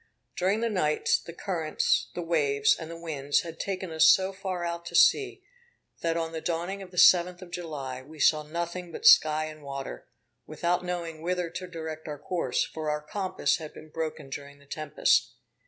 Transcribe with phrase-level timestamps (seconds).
[0.35, 4.65] During the night, the currents, the waves, and the winds had taken us so far
[4.65, 5.43] out to sea,
[5.99, 9.61] that, on the dawning of the 7th of July, we saw nothing but sky and
[9.61, 10.07] water,
[10.47, 14.65] without knowing whither to direct our course; for our compass had been broken during the
[14.65, 15.33] tempest.